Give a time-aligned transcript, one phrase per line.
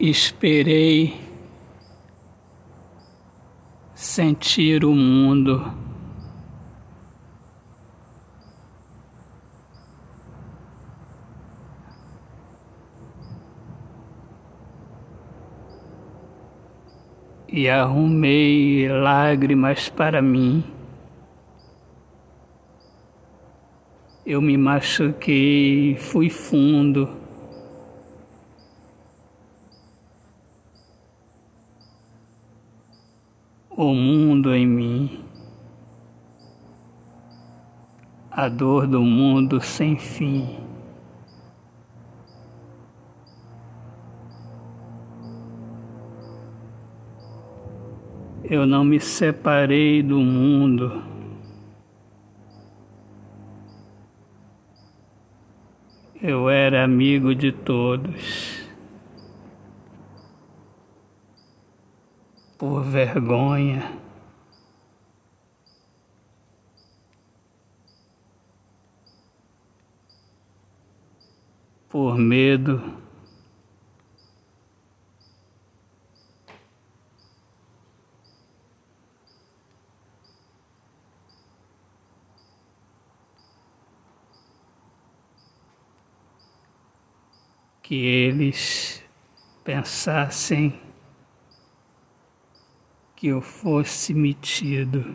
[0.00, 1.20] esperei
[3.94, 5.74] sentir o mundo.
[17.46, 20.64] E arrumei lágrimas para mim.
[24.24, 27.19] Eu me machuquei, fui fundo.
[33.82, 35.24] O mundo em mim,
[38.30, 40.58] a dor do mundo sem fim.
[48.44, 51.02] Eu não me separei do mundo.
[56.20, 58.59] Eu era amigo de todos.
[62.60, 63.98] Por vergonha.
[71.88, 72.82] Por medo.
[87.82, 89.02] Que eles
[89.64, 90.89] pensassem
[93.20, 95.14] que eu fosse metido.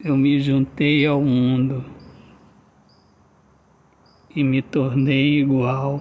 [0.00, 1.84] Eu me juntei ao mundo
[4.34, 6.00] e me tornei igual.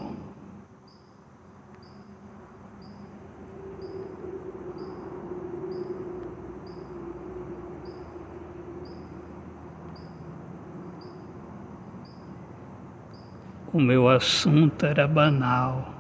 [13.73, 15.91] O meu assunto era banal.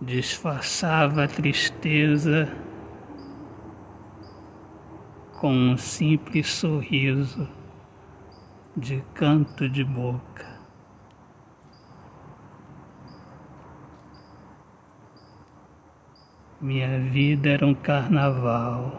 [0.00, 2.48] Disfarçava a tristeza
[5.40, 7.48] com um simples sorriso
[8.76, 10.57] de canto de boca.
[16.60, 18.90] Minha vida era um carnaval.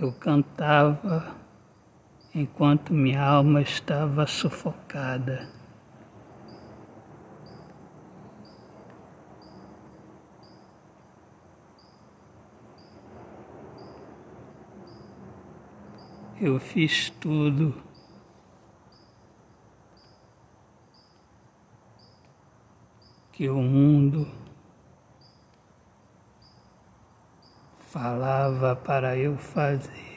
[0.00, 1.36] Eu cantava
[2.34, 5.57] enquanto minha alma estava sufocada.
[16.40, 17.74] Eu fiz tudo.
[23.32, 24.26] Que o mundo
[27.86, 30.07] falava para eu fazer.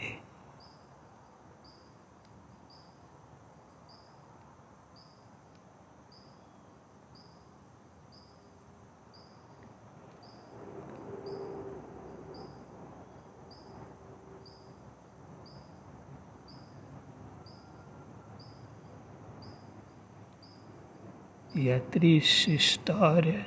[21.53, 23.45] E a triste história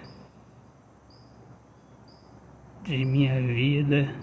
[2.82, 4.14] de minha vida.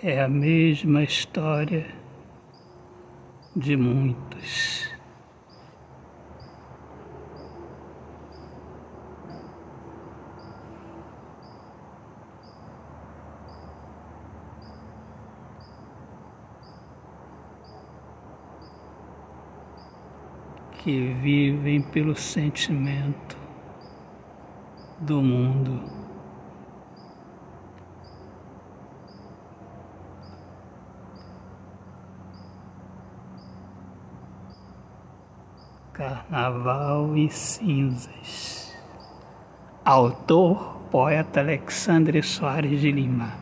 [0.00, 1.86] É a mesma história
[3.56, 4.93] de muitos.
[20.84, 23.38] Que vivem pelo sentimento
[25.00, 25.80] do mundo.
[35.94, 38.76] Carnaval e Cinzas.
[39.82, 43.32] Autor, poeta Alexandre Soares de Lima.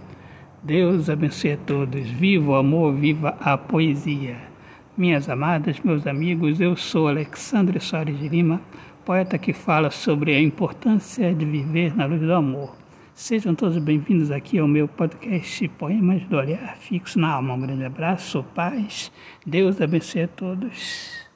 [0.63, 2.09] Deus abençoe a todos.
[2.09, 4.52] Viva o amor, viva a poesia.
[4.95, 8.61] Minhas amadas, meus amigos, eu sou Alexandre Soares de Lima,
[9.07, 12.77] poeta que fala sobre a importância de viver na luz do amor.
[13.15, 17.55] Sejam todos bem-vindos aqui ao meu podcast Poemas do Olhar Fixo na Alma.
[17.55, 19.11] Um grande abraço, paz,
[19.47, 21.32] Deus abençoe a todos.